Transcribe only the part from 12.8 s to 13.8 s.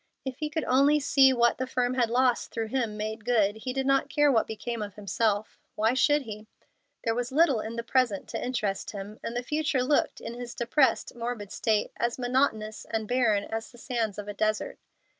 and barren as the